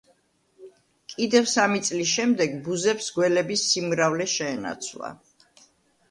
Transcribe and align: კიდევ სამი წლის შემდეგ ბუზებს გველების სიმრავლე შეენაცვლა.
კიდევ 1.11 1.43
სამი 1.49 1.81
წლის 1.89 2.13
შემდეგ 2.19 2.55
ბუზებს 2.67 3.09
გველების 3.17 3.65
სიმრავლე 3.73 4.27
შეენაცვლა. 4.37 5.13